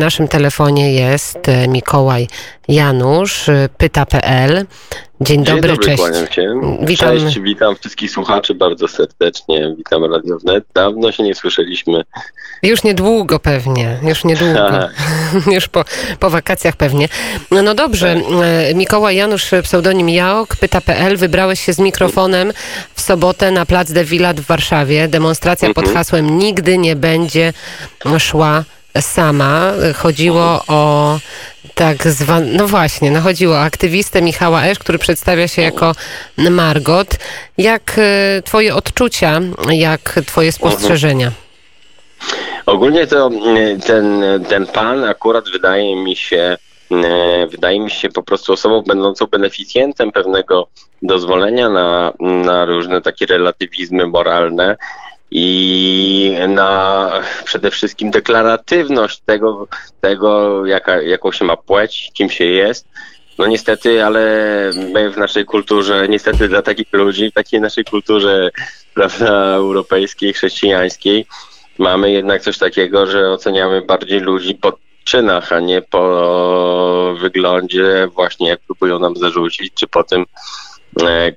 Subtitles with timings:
[0.00, 2.28] W naszym telefonie jest e, Mikołaj
[2.68, 4.66] Janusz, e, pyta.pl.
[5.20, 6.02] Dzień dobry, Dzień dobry cześć.
[6.82, 7.18] Witam.
[7.18, 9.74] Cześć, witam wszystkich słuchaczy bardzo serdecznie.
[9.78, 10.64] Witam Radio Wnet.
[10.74, 12.02] Dawno się nie słyszeliśmy.
[12.62, 14.70] Już niedługo pewnie, już niedługo.
[14.70, 14.90] Tak.
[15.56, 15.84] już po,
[16.20, 17.08] po wakacjach pewnie.
[17.50, 21.16] No, no dobrze, e, Mikołaj Janusz, pseudonim Jaok, pyta.pl.
[21.16, 22.52] Wybrałeś się z mikrofonem
[22.94, 25.08] w sobotę na Plac de Wilat w Warszawie.
[25.08, 25.96] Demonstracja pod Mhm.
[25.96, 27.52] hasłem Nigdy nie będzie
[28.18, 28.64] szła
[29.00, 29.72] sama.
[29.96, 31.18] Chodziło o
[31.74, 35.92] tak zwane, no właśnie, no chodziło o aktywistę Michała Esz, który przedstawia się jako
[36.36, 37.18] Margot.
[37.58, 39.40] Jak e, twoje odczucia,
[39.70, 41.32] jak twoje spostrzeżenia?
[42.66, 46.56] Ogólnie to mm, ten, ten pan akurat wydaje mi się,
[46.90, 50.68] mm, wydaje mi się po prostu osobą będącą beneficjentem pewnego
[51.02, 54.76] dozwolenia na, na różne takie relatywizmy moralne
[55.30, 57.10] i na
[57.44, 59.68] przede wszystkim deklaratywność tego,
[60.00, 62.88] tego jaka, jaką się ma płeć, kim się jest.
[63.38, 64.20] No niestety, ale
[64.92, 68.50] my w naszej kulturze, niestety dla takich ludzi, w takiej naszej kulturze
[68.94, 71.26] prawda, europejskiej, chrześcijańskiej,
[71.78, 74.72] mamy jednak coś takiego, że oceniamy bardziej ludzi po
[75.04, 80.26] czynach, a nie po wyglądzie, właśnie jak próbują nam zarzucić, czy po tym,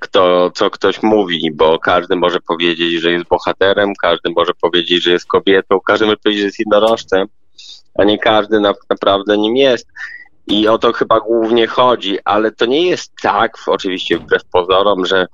[0.00, 5.10] kto, co ktoś mówi, bo każdy może powiedzieć, że jest bohaterem, każdy może powiedzieć, że
[5.10, 7.26] jest kobietą, każdy może powiedzieć, że jest jednorożcem,
[7.98, 9.86] a nie każdy na, naprawdę nim jest.
[10.46, 15.26] I o to chyba głównie chodzi, ale to nie jest tak, oczywiście wbrew pozorom, że,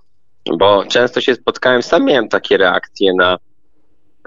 [0.58, 3.38] bo często się spotkałem, sam miałem takie reakcje na,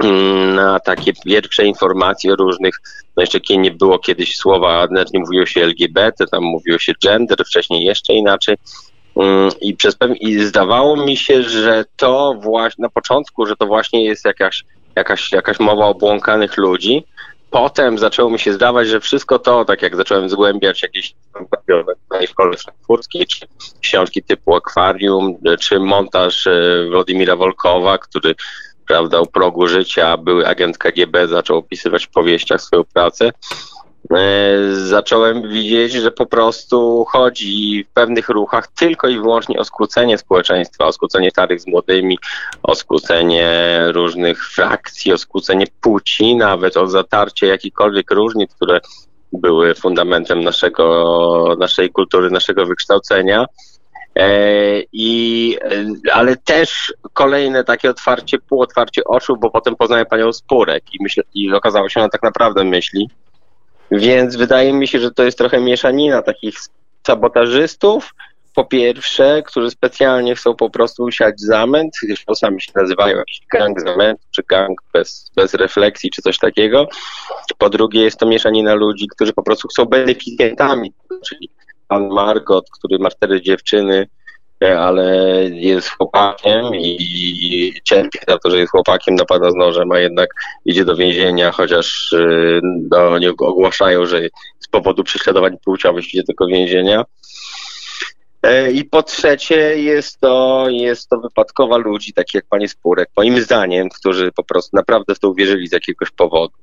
[0.04, 2.76] mm, na takie pierwsze informacje o różnych,
[3.18, 6.94] no jeszcze kiedy nie było kiedyś słowa, nawet nie mówiło się LGBT, tam mówiło się
[7.04, 8.58] gender, wcześniej jeszcze inaczej.
[9.16, 13.66] Mm, I przez pewien, i zdawało mi się, że to właśnie na początku, że to
[13.66, 14.64] właśnie jest jakaś,
[14.96, 17.06] jakaś, jakaś mowa o błąkanych ludzi.
[17.52, 21.14] Potem zaczęło mi się zdawać, że wszystko to, tak jak zacząłem zgłębiać jakieś
[22.22, 23.48] w szkole frankfurskiej, czy
[23.82, 28.36] książki typu Akwarium, czy montaż e, Władimira Wolkowa, który
[28.88, 33.32] prawda, u progu życia były agent KGB, zaczął opisywać w powieściach swoją pracę.
[34.12, 40.18] E, Zacząłem widzieć, że po prostu chodzi w pewnych ruchach tylko i wyłącznie o skłócenie
[40.18, 42.18] społeczeństwa, o skłócenie starych z młodymi,
[42.64, 48.80] o skłócenie różnych frakcji, o skłócenie płci, nawet o zatarcie jakichkolwiek różnic, które
[49.34, 53.46] były fundamentem naszego, naszej kultury, naszego wykształcenia.
[54.16, 54.30] E,
[54.92, 55.58] I,
[56.14, 61.54] ale też kolejne takie otwarcie, półotwarcie oczu, bo potem poznałem panią Spurek i, myślę, i
[61.54, 63.10] okazało się, że ona tak naprawdę myśli.
[63.94, 66.56] Więc wydaje mi się, że to jest trochę mieszanina takich
[67.08, 68.14] sabotażystów,
[68.56, 73.82] po pierwsze, którzy specjalnie chcą po prostu usiać zamęt, zresztą sami się nazywają jakiś gang
[73.82, 76.88] zamęt, czy gang bez, bez refleksji, czy coś takiego.
[77.58, 80.94] Po drugie, jest to mieszanina ludzi, którzy po prostu chcą beneficjentami,
[81.26, 81.50] czyli
[81.88, 84.08] pan Margot, który ma cztery dziewczyny,
[84.64, 90.00] e, ale jest chłopakiem i cierpi za to, że jest chłopakiem, napada z nożem, a
[90.00, 90.30] jednak
[90.66, 94.22] idzie do więzienia, chociaż e, do niego ogłaszają, że
[94.60, 97.06] z powodu prześladowań płciowych idzie do więzienia.
[98.44, 103.42] E, I po trzecie jest to, jest to wypadkowa ludzi, takich jak pani Spurek, moim
[103.42, 106.54] zdaniem, którzy po prostu naprawdę w to uwierzyli z jakiegoś powodu.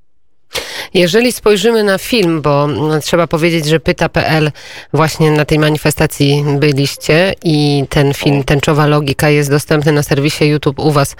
[0.94, 4.50] Jeżeli spojrzymy na film, bo no, trzeba powiedzieć, że pyta.pl
[4.92, 10.78] właśnie na tej manifestacji byliście i ten film Tęczowa Logika jest dostępny na serwisie YouTube
[10.78, 11.14] u was e,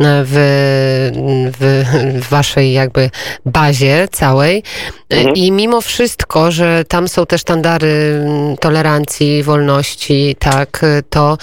[0.00, 0.32] w,
[1.58, 1.84] w,
[2.22, 3.10] w waszej jakby
[3.44, 4.62] bazie całej
[5.10, 5.36] E, Mhm.
[5.36, 11.38] i mimo wszystko, że tam są te sztandary mm, tolerancji, wolności, tak, e, to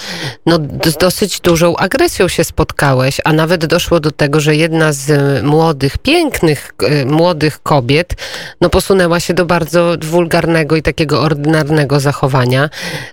[0.46, 5.44] no, z dosyć dużą agresją się spotkałeś, a nawet doszło do tego, że jedna z
[5.44, 8.14] młodych, pięknych e, młodych kobiet,
[8.62, 12.70] no posunęła się do bardzo wulgarnego i takiego ordynarnego zachowania,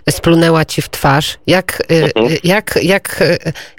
[0.09, 1.37] splunęła ci w twarz.
[1.47, 2.37] Jak, e, Mhm.
[2.43, 3.23] jak, jak,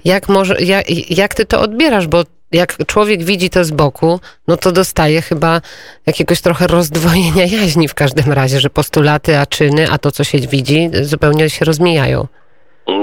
[0.05, 4.57] jak, może, jak, jak ty to odbierasz, bo jak człowiek widzi to z boku, no
[4.57, 5.61] to dostaje chyba
[6.07, 10.39] jakiegoś trochę rozdwojenia jaźni w każdym razie, że postulaty, a czyny, a to, co się
[10.39, 12.27] widzi, zupełnie się rozmijają.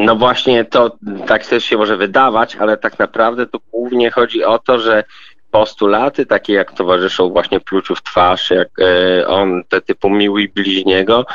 [0.06, 0.91] No właśnie to
[1.27, 5.03] tak też się może wydawać, ale tak naprawdę tu głównie chodzi o to, że
[5.53, 11.25] postulaty takie jak towarzyszą właśnie pluciu w twarz, jak e, on, te typu miły bliźniego,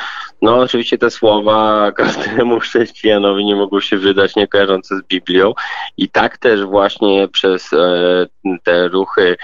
[0.41, 5.53] no oczywiście te słowa każdemu chrześcijanowi nie mogą się wydać nie kojarzące z Biblią.
[5.97, 8.25] I tak też właśnie przez e,
[8.63, 9.37] te ruchy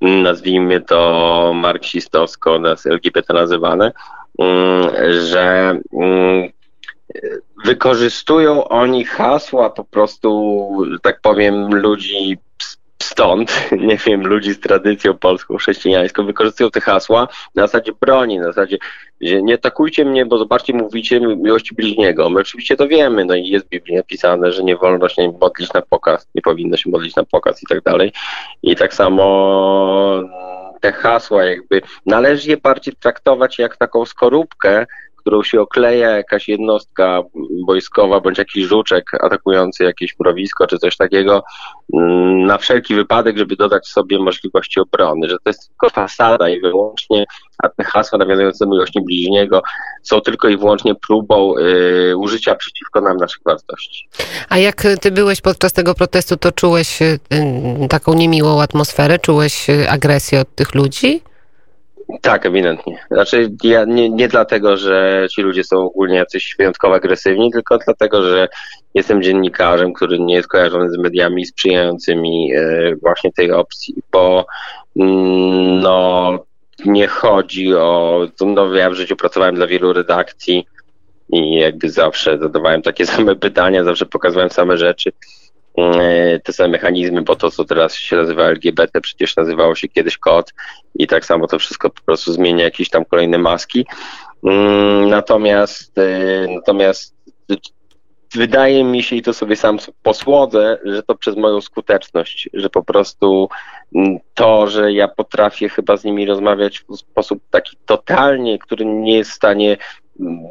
[0.00, 3.92] nazwijmy to marksistowsko, LGBT nazywane,
[4.38, 4.90] mm,
[5.20, 6.48] że mm,
[7.64, 10.68] wykorzystują oni hasła po prostu,
[11.02, 12.38] tak powiem, ludzi
[13.08, 18.44] stąd, nie wiem, ludzi z tradycją polską, chrześcijańską, wykorzystują te hasła na zasadzie broni, na
[18.44, 18.78] zasadzie,
[19.20, 22.30] nie atakujcie mnie, bo zobaczcie, mówicie miłości bliźniego.
[22.30, 25.72] My oczywiście to wiemy, no i jest w Biblii napisane, że nie wolno się modlić
[25.72, 28.12] na pokaz, nie powinno się modlić na pokaz i tak dalej.
[28.62, 29.24] I tak samo
[30.80, 34.86] te hasła jakby należy je bardziej traktować jak taką skorupkę,
[35.18, 37.22] którą się okleja jakaś jednostka
[37.66, 41.42] wojskowa bądź jakiś żuczek atakujący jakieś mrowisko czy coś takiego
[41.94, 46.60] mm, na wszelki wypadek, żeby dodać sobie możliwości obrony, że to jest tylko fasada i
[46.60, 47.24] wyłącznie,
[47.62, 49.62] a te hasła nawiązujące do miłości bliźniego
[50.02, 54.08] są tylko i wyłącznie próbą y, użycia przeciwko nam naszych wartości.
[54.48, 57.18] A jak ty byłeś podczas tego protestu, to czułeś y,
[57.88, 61.22] taką niemiłą atmosferę, czułeś y, agresję od tych ludzi?
[62.22, 62.98] Tak, ewidentnie.
[63.10, 68.22] Znaczy, ja nie, nie dlatego, że ci ludzie są ogólnie jacyś wyjątkowo agresywni, tylko dlatego,
[68.22, 68.48] że
[68.94, 74.46] jestem dziennikarzem, który nie jest kojarzony z mediami sprzyjającymi e, właśnie tej opcji, bo
[74.96, 76.38] mm, no,
[76.84, 78.26] nie chodzi o.
[78.40, 80.66] No, ja w życiu pracowałem dla wielu redakcji
[81.28, 85.12] i jakby zawsze zadawałem takie same pytania, zawsze pokazywałem same rzeczy.
[85.78, 90.18] E, te same mechanizmy, bo to, co teraz się nazywa LGBT, przecież nazywało się kiedyś
[90.18, 90.54] kod
[90.94, 93.86] i tak samo to wszystko po prostu zmienia jakieś tam kolejne maski.
[94.44, 97.14] Mm, natomiast, e, natomiast
[98.34, 102.82] wydaje mi się, i to sobie sam posłodzę, że to przez moją skuteczność, że po
[102.82, 103.48] prostu
[103.94, 109.16] mm, to, że ja potrafię chyba z nimi rozmawiać w sposób taki totalnie, który nie
[109.16, 109.76] jest w stanie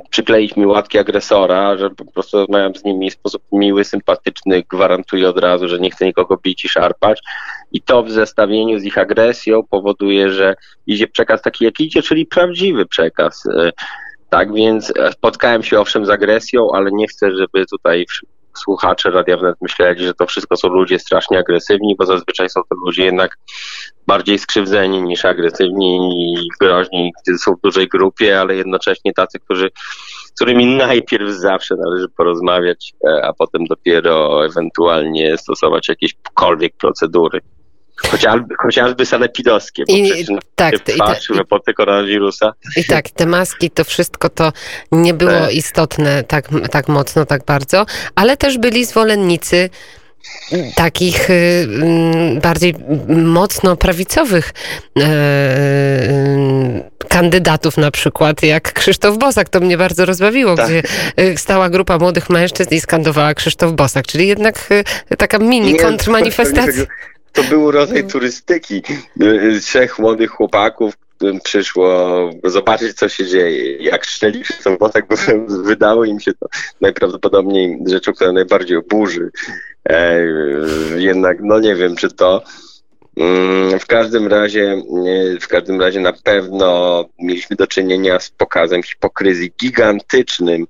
[0.09, 5.29] przykleić mi łatki agresora, że po prostu rozmawiam z nimi w sposób miły, sympatyczny, gwarantuję
[5.29, 7.21] od razu, że nie chcę nikogo bić i szarpać.
[7.71, 10.55] I to w zestawieniu z ich agresją powoduje, że
[10.87, 13.43] idzie przekaz taki, jak idzie, czyli prawdziwy przekaz.
[14.29, 18.05] Tak więc spotkałem się owszem z agresją, ale nie chcę, żeby tutaj
[18.57, 22.75] słuchacze Radia Wnet myśleli, że to wszystko są ludzie strasznie agresywni, bo zazwyczaj są to
[22.85, 23.37] ludzie jednak
[24.07, 29.69] bardziej skrzywdzeni niż agresywni i groźni, którzy są w dużej grupie, ale jednocześnie tacy, którzy,
[30.25, 37.41] z którymi najpierw zawsze należy porozmawiać, e, a potem dopiero ewentualnie stosować jakiekolwiek procedury.
[37.97, 42.53] Chociażby, chociażby sanepidowskie, bo I, tak, patrzymy po te koronawirusa.
[42.77, 44.53] I tak, te maski, to wszystko to
[44.91, 45.53] nie było tak.
[45.53, 47.85] istotne tak, tak mocno, tak bardzo,
[48.15, 49.69] ale też byli zwolennicy
[50.75, 52.75] takich y, mm, bardziej
[53.07, 54.53] mocno prawicowych
[54.97, 59.49] y, y, kandydatów na przykład, jak Krzysztof Bosak.
[59.49, 60.65] To mnie bardzo rozbawiło, tak.
[60.65, 60.83] gdzie
[61.37, 64.69] stała grupa młodych mężczyzn i skandowała Krzysztof Bosak, czyli jednak
[65.17, 66.83] taka mini kontrmanifestacja.
[67.33, 68.81] To był rodzaj turystyki.
[69.61, 70.93] Trzech młodych chłopaków,
[71.43, 73.77] przyszło zobaczyć, co się dzieje.
[73.77, 75.15] Jak szczeli Krzysztof Bosak, bo
[75.63, 76.47] wydało im się to
[76.81, 79.31] najprawdopodobniej rzeczą, która najbardziej oburzy
[79.89, 80.19] E,
[80.97, 82.43] jednak, no nie wiem, czy to.
[83.17, 84.81] Mm, w każdym razie,
[85.41, 90.67] w każdym razie na pewno mieliśmy do czynienia z pokazem hipokryzji gigantycznym,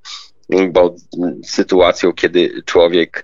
[0.69, 0.95] bo
[1.43, 3.23] sytuacją, kiedy człowiek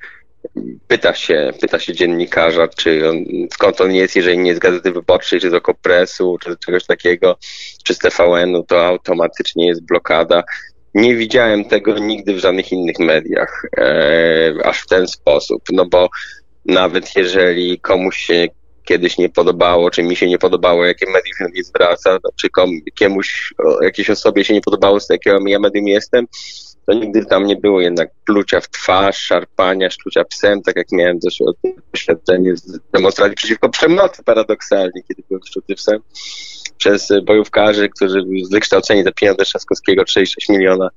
[0.87, 3.17] pyta się, pyta się dziennikarza, czy on,
[3.53, 7.37] skąd on jest, jeżeli nie z Gazety Wyborczej, czy z Okopresu, czy z czegoś takiego,
[7.83, 10.43] czy z TVN-u, to automatycznie jest blokada.
[10.93, 16.09] Nie widziałem tego nigdy w żadnych innych mediach, e, aż w ten sposób, no bo
[16.65, 18.47] nawet jeżeli komuś się
[18.83, 23.53] kiedyś nie podobało, czy mi się nie podobało, jakie medium mnie zwraca, no, czy komuś,
[23.81, 26.27] jakiejś osobie się nie podobało, z jakiego ja medium jestem,
[26.85, 31.19] to nigdy tam nie było jednak plucia w twarz, szarpania, sztucia psem, tak jak miałem
[31.93, 35.99] doświadczenie z demonstracji przeciwko przemocy paradoksalnie, kiedy byłem szczuty psem
[36.77, 40.89] przez bojówkarzy, którzy wykształceni za pieniądze Trzaskowskiego 36 miliona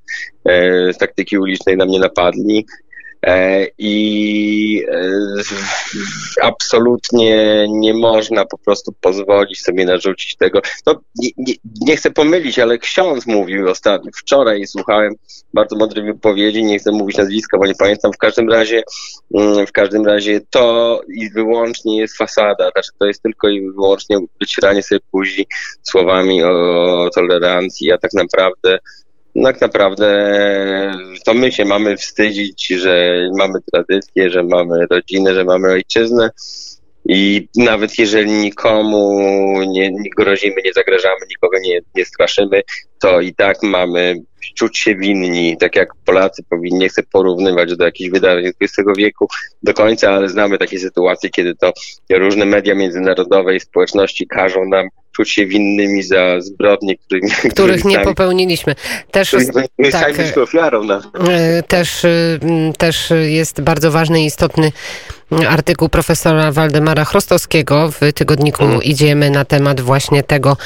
[0.44, 2.66] e, z taktyki ulicznej na mnie napadli.
[3.26, 5.42] E, I e,
[6.42, 10.60] absolutnie nie można po prostu pozwolić sobie narzucić tego.
[10.86, 15.14] No, nie, nie, nie, chcę pomylić, ale ksiądz mówił ostatnio, wczoraj słuchałem
[15.54, 18.12] bardzo mądrej wypowiedzi, nie chcę mówić nazwiska, bo nie pamiętam.
[18.12, 18.82] W każdym razie,
[19.34, 24.16] mm, w każdym razie to i wyłącznie jest fasada, znaczy to jest tylko i wyłącznie
[24.40, 25.46] wycieranie sobie buzi
[25.82, 28.78] słowami o tolerancji, a tak naprawdę
[29.44, 30.06] tak naprawdę
[31.24, 36.30] to my się mamy wstydzić, że mamy tradycję, że mamy rodzinę, że mamy ojczyznę.
[37.08, 39.20] I nawet jeżeli nikomu
[39.68, 42.62] nie, nie grozimy, nie zagrażamy, nikogo nie, nie straszymy,
[43.00, 44.14] to i tak mamy
[44.54, 49.28] czuć się winni, tak jak Polacy powinni, nie chcę porównywać do jakichś wydarzeń XX wieku
[49.62, 51.72] do końca, ale znamy takie sytuacje, kiedy to
[52.10, 57.94] różne media międzynarodowe i społeczności każą nam czuć się winnymi za zbrodnie, którymi, których nie
[57.94, 58.74] sami, popełniliśmy.
[59.10, 59.36] Też,
[59.78, 60.88] my tak, ofiarą.
[60.90, 62.40] E, też, y,
[62.78, 64.72] też jest bardzo ważny i istotny
[65.48, 68.82] artykuł profesora Waldemara Chrostowskiego w tygodniku Mhm.
[68.82, 70.56] Idziemy na temat właśnie tego,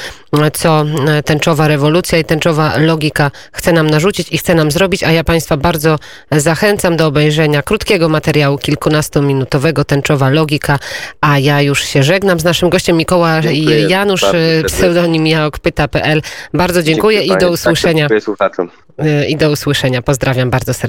[0.53, 0.85] co
[1.25, 5.57] tęczowa rewolucja i tęczowa logika chce nam narzucić i chce nam zrobić, a ja Państwa
[5.57, 5.99] bardzo
[6.31, 10.79] zachęcam do obejrzenia krótkiego materiału, kilkunastominutowego, tęczowa logika,
[11.21, 16.21] a ja już się żegnam z naszym gościem Mikołaj Dziękuję Janusz, y, pseudonim jaokpyta.pl.
[16.53, 18.03] Bardzo dziękuję i do tak, usłyszenia.
[18.03, 18.69] Dziękuję słuchaczom.
[18.99, 20.01] Y, I do usłyszenia.
[20.01, 20.79] Pozdrawiam bardzo serdecznie.